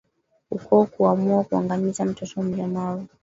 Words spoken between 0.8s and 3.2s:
kuamua kuangamiza mtoto mlemavu